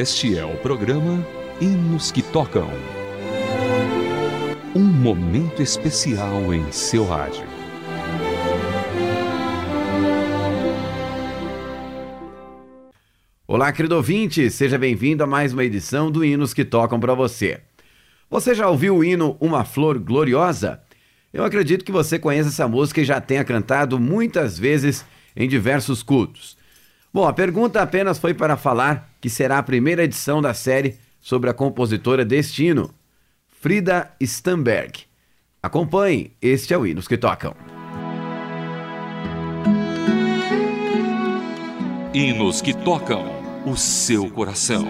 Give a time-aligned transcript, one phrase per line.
[0.00, 1.26] Este é o programa
[1.60, 2.70] Hinos que Tocam.
[4.72, 7.42] Um momento especial em seu rádio.
[13.44, 17.60] Olá, querido ouvinte, seja bem-vindo a mais uma edição do Hinos que Tocam para você.
[18.30, 20.80] Você já ouviu o hino Uma Flor Gloriosa?
[21.32, 25.04] Eu acredito que você conhece essa música e já tenha cantado muitas vezes
[25.34, 26.56] em diversos cultos.
[27.12, 31.50] Bom, a pergunta apenas foi para falar que será a primeira edição da série sobre
[31.50, 32.94] a compositora Destino,
[33.48, 35.00] Frida Stamberg.
[35.62, 37.54] Acompanhe, este é o Hinos que Tocam.
[42.14, 43.26] Hinos que tocam
[43.66, 44.86] o seu coração.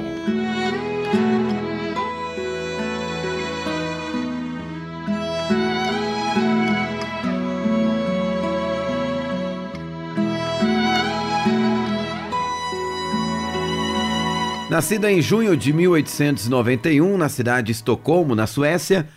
[14.71, 19.09] Nascida em junho de 1891 na cidade de Estocolmo, na Suécia,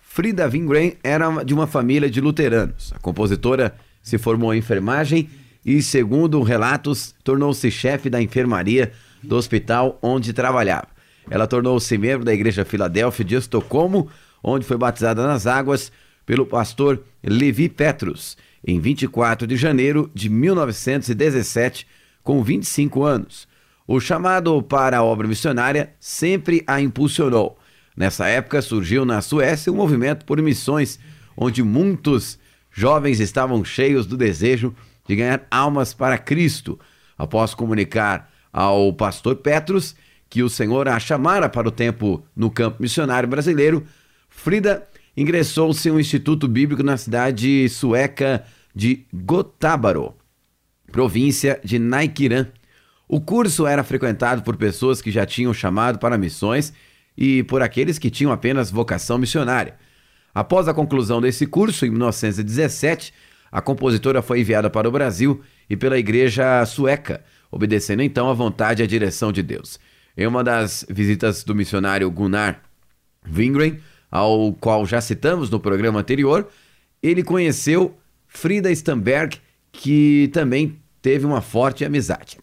[0.00, 2.92] Frida Wingren era de uma família de luteranos.
[2.92, 5.30] A compositora se formou em enfermagem
[5.64, 8.90] e, segundo relatos, tornou-se chefe da enfermaria
[9.22, 10.88] do hospital onde trabalhava.
[11.30, 14.08] Ela tornou-se membro da Igreja Filadélfia de Estocolmo,
[14.42, 15.92] onde foi batizada nas águas
[16.26, 21.86] pelo pastor Levi Petrus, em 24 de janeiro de 1917,
[22.24, 23.49] com 25 anos.
[23.92, 27.58] O chamado para a obra missionária sempre a impulsionou.
[27.96, 31.00] Nessa época surgiu na Suécia um movimento por missões,
[31.36, 32.38] onde muitos
[32.70, 34.72] jovens estavam cheios do desejo
[35.08, 36.78] de ganhar almas para Cristo.
[37.18, 39.96] Após comunicar ao pastor Petrus
[40.28, 43.84] que o Senhor a chamara para o tempo no campo missionário brasileiro,
[44.28, 50.14] Frida ingressou-se em um instituto bíblico na cidade sueca de Gotábaro,
[50.92, 52.46] província de Naiquirã.
[53.12, 56.72] O curso era frequentado por pessoas que já tinham chamado para missões
[57.18, 59.74] e por aqueles que tinham apenas vocação missionária.
[60.32, 63.12] Após a conclusão desse curso, em 1917,
[63.50, 68.80] a compositora foi enviada para o Brasil e pela igreja sueca, obedecendo então à vontade
[68.80, 69.80] e à direção de Deus.
[70.16, 72.62] Em uma das visitas do missionário Gunnar
[73.28, 76.46] Wingren, ao qual já citamos no programa anterior,
[77.02, 77.98] ele conheceu
[78.28, 79.36] Frida Stamberg,
[79.72, 82.38] que também teve uma forte amizade.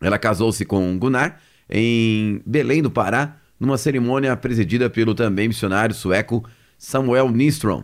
[0.00, 6.44] Ela casou-se com Gunnar em Belém do Pará, numa cerimônia presidida pelo também missionário sueco
[6.78, 7.82] Samuel Nistrom.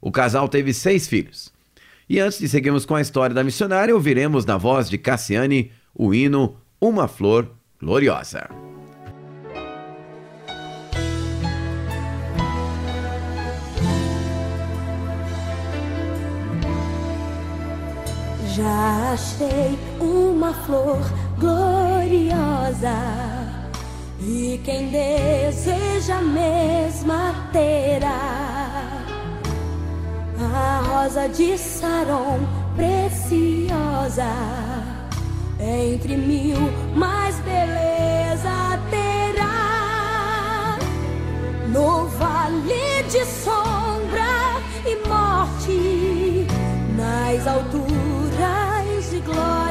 [0.00, 1.52] O casal teve seis filhos.
[2.08, 6.14] E antes de seguirmos com a história da missionária, ouviremos na voz de Cassiane o
[6.14, 7.50] hino Uma Flor
[7.80, 8.48] Gloriosa.
[18.54, 21.00] Já achei uma flor
[21.38, 22.96] gloriosa.
[24.20, 29.04] E quem deseja mesma terá.
[30.38, 32.40] A rosa de Saron
[32.74, 34.32] preciosa.
[35.58, 36.56] Entre mil
[36.94, 40.78] mais beleza terá.
[41.72, 46.46] No vale de sombra e morte
[46.96, 49.65] nas alturas de glória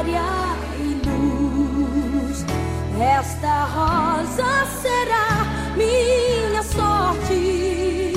[3.00, 5.44] esta rosa será
[5.76, 8.14] minha sorte.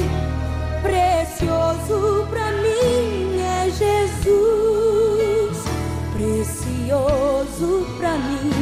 [0.82, 4.30] Precioso para mim é Jesus.
[6.14, 8.59] Precioso para mim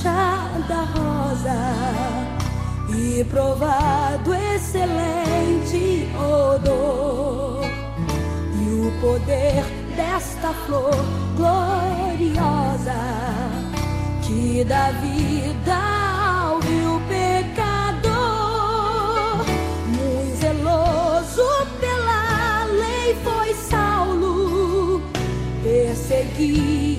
[0.00, 1.60] foi achada rosa.
[2.88, 7.64] E provado excelente odor.
[8.54, 9.64] E o poder
[9.96, 10.94] desta flor
[11.36, 13.00] gloriosa
[14.22, 18.16] que dá vida ao vil pecador,
[19.86, 21.48] muito zeloso
[21.80, 25.02] pela lei foi Saulo,
[25.62, 26.89] perseguia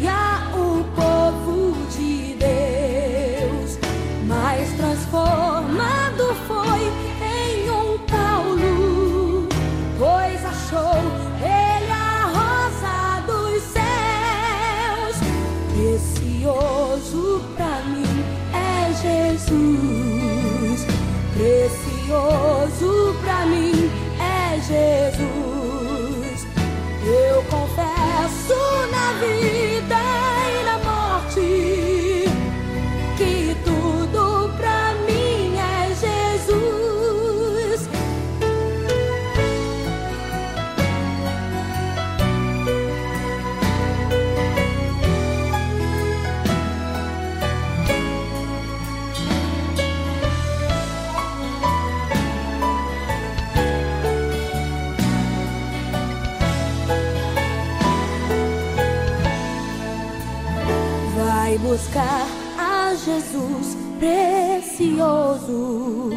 [65.51, 66.11] precioso.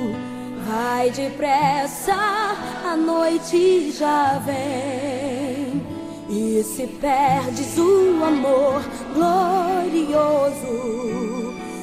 [0.66, 2.14] Vai depressa,
[2.84, 5.84] a noite já vem.
[6.28, 8.82] E se perdes o amor
[9.12, 10.54] glorioso,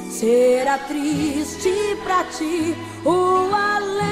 [0.09, 1.71] será triste
[2.03, 2.75] pra ti
[3.05, 4.11] o além.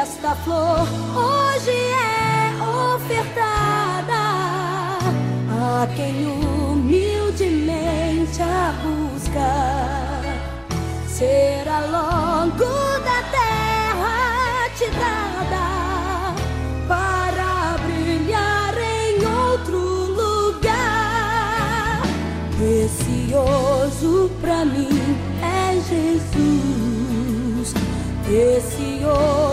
[0.00, 2.52] Esta flor hoje é
[2.94, 4.22] ofertada
[5.50, 10.01] a quem humildemente a busca.
[11.22, 12.74] Será logo
[13.04, 16.34] da terra te dada
[16.88, 19.78] para brilhar em outro
[20.18, 22.02] lugar.
[22.58, 24.98] Precioso pra mim
[25.40, 27.68] é Jesus.
[28.24, 29.51] Precioso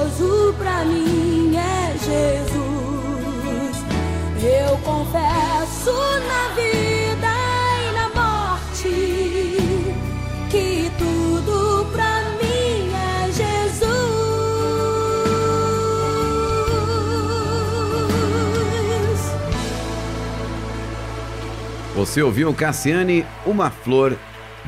[22.00, 24.18] Você ouviu Cassiane, Uma Flor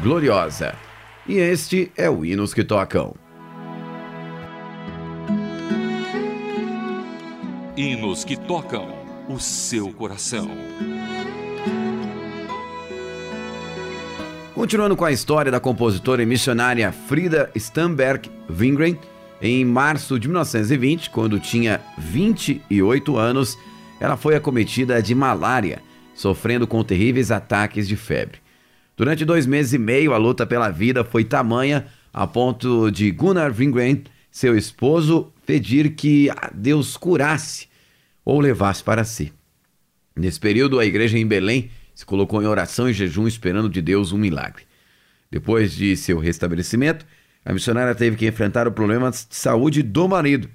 [0.04, 0.76] Gloriosa.
[1.26, 3.16] E este é o Hinos que Tocam.
[7.78, 8.94] Hinos que tocam
[9.30, 10.52] o seu coração.
[14.54, 19.00] Continuando com a história da compositora e missionária Frida Stamberg Wingren,
[19.42, 23.58] em março de 1920, quando tinha 28 anos,
[24.02, 25.82] ela foi acometida de malária,
[26.22, 28.40] sofrendo com terríveis ataques de febre.
[28.96, 33.52] Durante dois meses e meio, a luta pela vida foi tamanha a ponto de Gunnar
[33.52, 37.68] Wingren, seu esposo, pedir que Deus curasse
[38.24, 39.34] ou levasse para si.
[40.16, 44.12] Nesse período, a igreja em Belém se colocou em oração e jejum esperando de Deus
[44.12, 44.64] um milagre.
[45.32, 47.06] Depois de seu restabelecimento,
[47.44, 50.48] a missionária teve que enfrentar o problema de saúde do marido.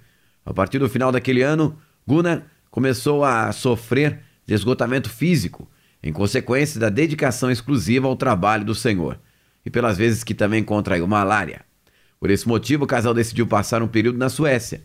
[0.45, 1.77] A partir do final daquele ano,
[2.07, 5.69] Gunnar começou a sofrer de esgotamento físico,
[6.03, 9.19] em consequência da dedicação exclusiva ao trabalho do Senhor,
[9.65, 11.63] e pelas vezes que também contraiu malária.
[12.21, 14.83] Por esse motivo, o casal decidiu passar um período na Suécia.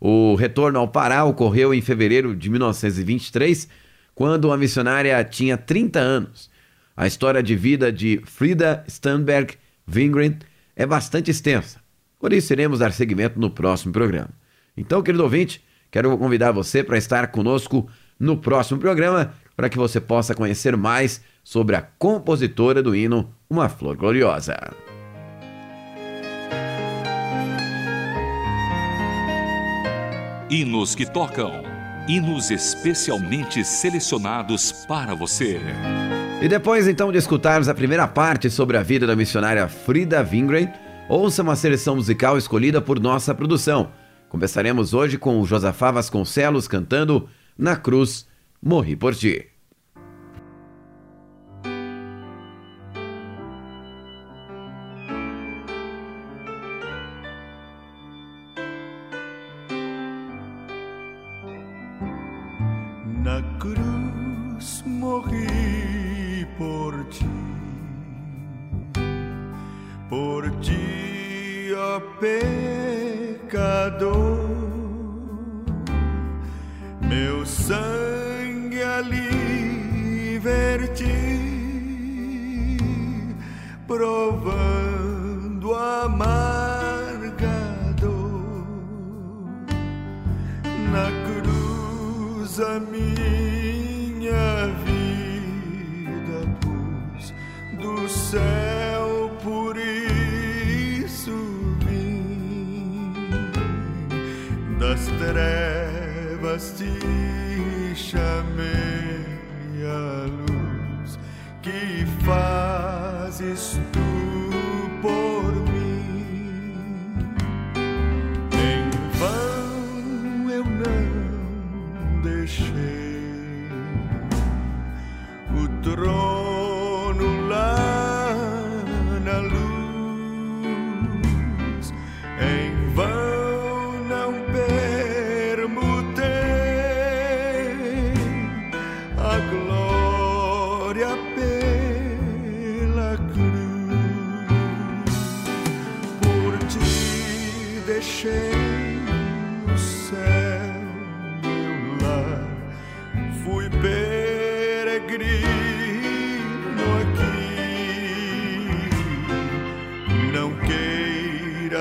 [0.00, 3.68] O retorno ao Pará ocorreu em fevereiro de 1923,
[4.14, 6.50] quando a missionária tinha 30 anos.
[6.96, 9.54] A história de vida de Frida Stamberg
[9.88, 10.38] Wingren
[10.74, 11.80] é bastante extensa,
[12.18, 14.30] por isso iremos dar seguimento no próximo programa.
[14.76, 17.88] Então, querido ouvinte, quero convidar você para estar conosco
[18.18, 23.68] no próximo programa, para que você possa conhecer mais sobre a compositora do hino Uma
[23.68, 24.56] Flor Gloriosa.
[30.48, 31.62] Hinos que tocam.
[32.08, 35.60] Hinos especialmente selecionados para você.
[36.40, 40.72] E depois então de escutarmos a primeira parte sobre a vida da missionária Frida Wingren,
[41.08, 43.90] ouça uma seleção musical escolhida por nossa produção.
[44.28, 48.26] Começaremos hoje com o Josafá Vasconcelos cantando Na Cruz,
[48.62, 49.56] Morri por Ti.
[63.24, 67.26] Na cruz morri por ti,
[70.08, 72.00] por ti, ó
[73.50, 74.45] pecador.
[77.66, 81.18] Sangue ali verti,
[83.88, 87.58] provando amarga
[88.00, 89.66] dor
[90.92, 94.48] na cruz a minha
[94.86, 97.34] vida pus
[97.80, 101.36] do céu por isso
[101.84, 103.12] vim.
[104.78, 107.25] Das trevas te
[108.06, 111.18] chamei a luz
[111.60, 113.80] que fazes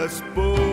[0.05, 0.64] as boas.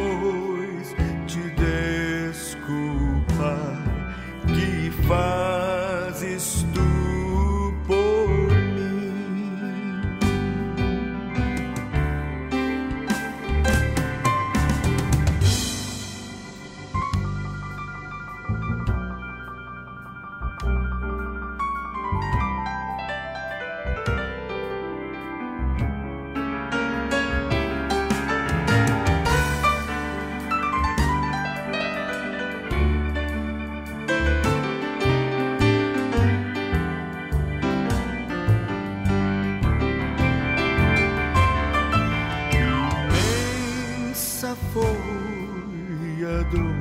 [44.73, 46.75] foi a dor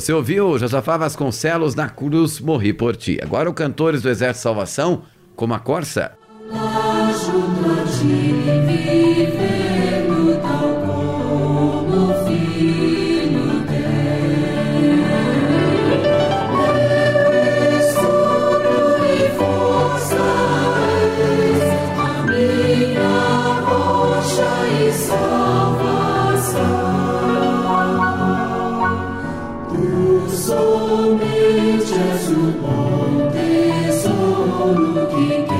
[0.00, 3.18] Você ouviu Josafá Vasconcelos na Cruz Morri por Ti.
[3.22, 5.02] Agora o Cantores do Exército Salvação
[5.36, 6.12] como a Corsa.
[35.18, 35.59] 一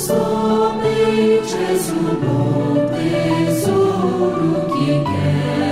[0.00, 5.69] somente és o bom tesouro que quer.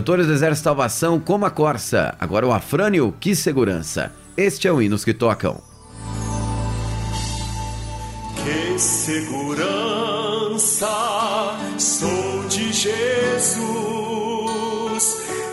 [0.00, 2.14] Cantores do Exército Salvação, como a Corsa.
[2.18, 4.10] Agora o Afrânio, que segurança.
[4.34, 5.69] Este é o Hinos que Tocam.
[8.80, 9.60] segurança
[11.78, 13.60] sou de Jesus.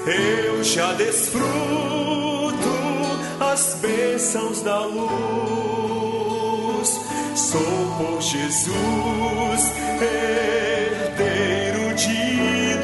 [0.05, 1.43] Eu já desfruto
[3.39, 6.07] as bênçãos da luz.
[7.35, 7.59] Sou
[7.97, 12.75] por Jesus herdeiro de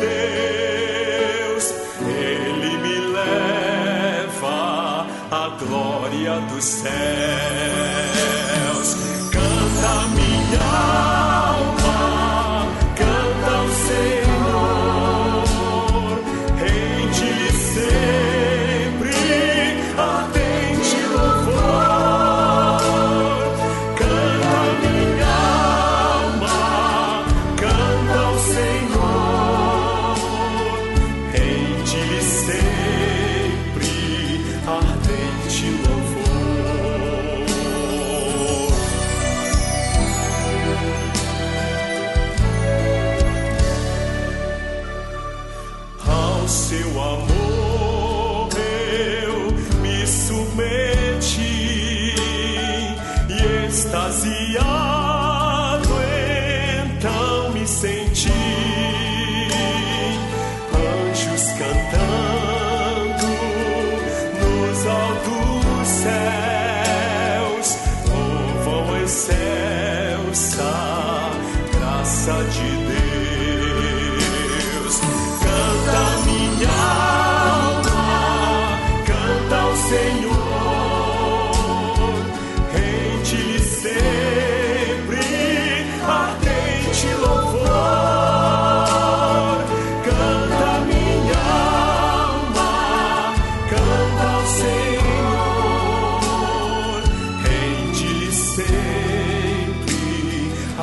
[1.39, 1.73] Deus.
[2.05, 7.82] Ele me leva à glória do céu.
[54.33, 55.02] 一样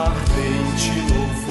[0.00, 1.49] ardente louvor.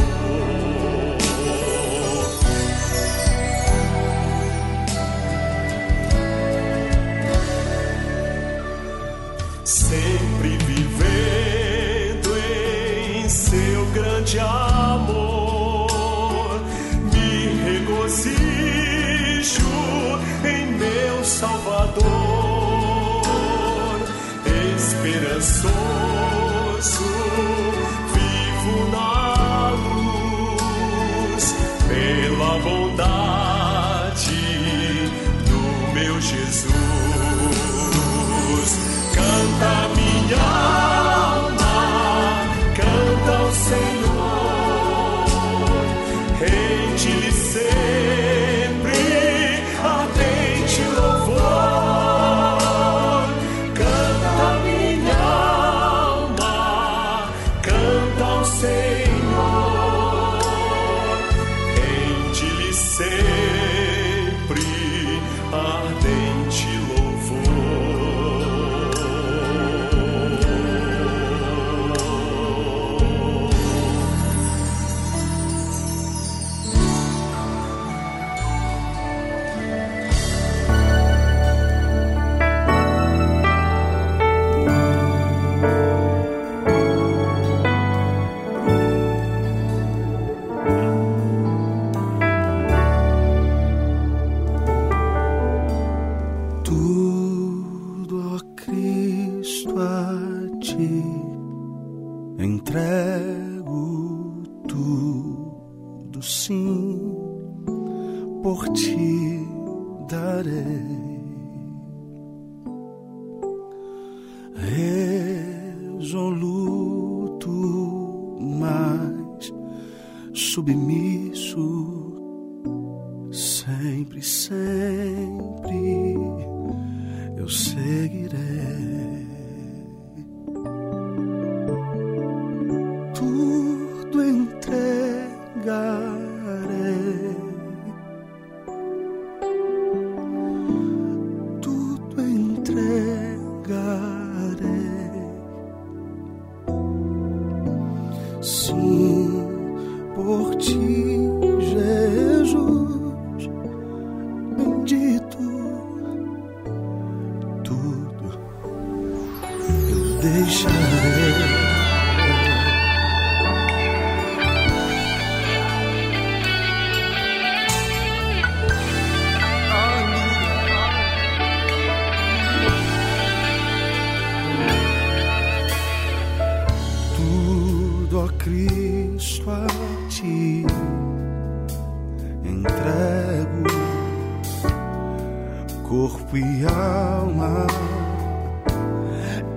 [185.89, 187.65] Corpo e alma.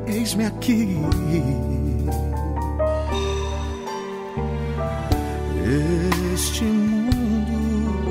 [0.07, 0.97] Eis-me aqui.
[6.33, 8.09] Este mundo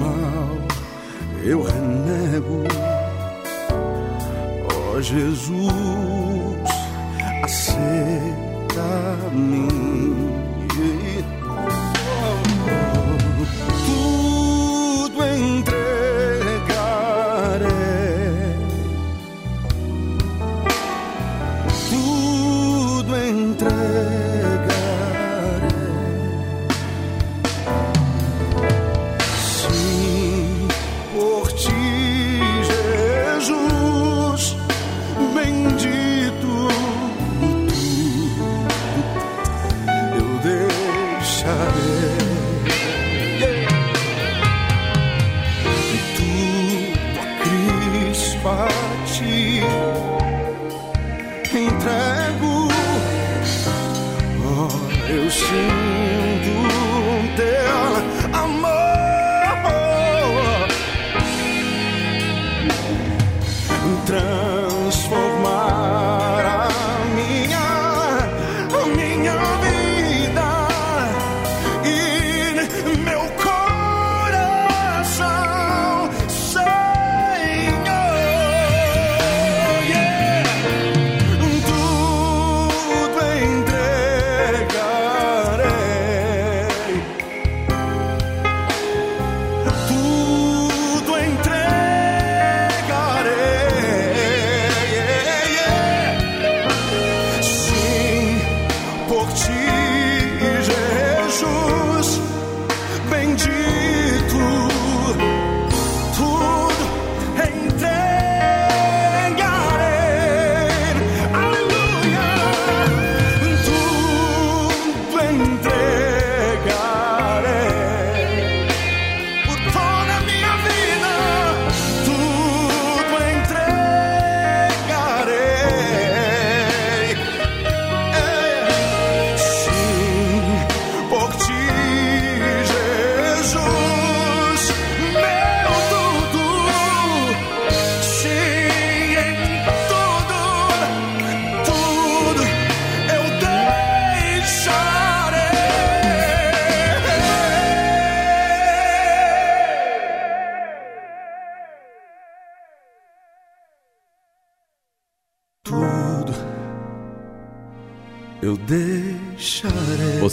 [0.00, 0.56] mal
[1.44, 2.64] eu renego.
[4.68, 5.60] Ó oh, Jesus,
[7.44, 8.10] aceita-me.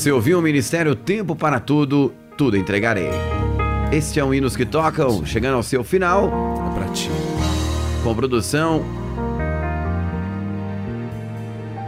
[0.07, 3.09] Você ouviu o Ministério Tempo para Tudo, Tudo Entregarei.
[3.91, 6.31] Este é o Hinos que Tocam, chegando ao seu final,
[6.71, 7.09] É pra ti.
[8.01, 8.85] com produção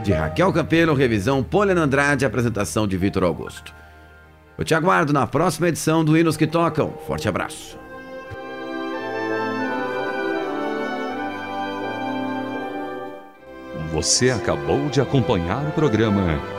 [0.03, 3.73] de Raquel Campelo, revisão Poliana Andrade, apresentação de Vitor Augusto.
[4.57, 6.95] Eu te aguardo na próxima edição do Hinos que Tocam.
[7.07, 7.79] Forte abraço.
[13.93, 16.58] Você acabou de acompanhar o programa